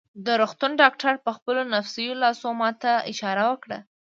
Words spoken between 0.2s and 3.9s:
د روغتون ډاکټر په خپلو نفیسو لاسو ما ته اشاره وکړه.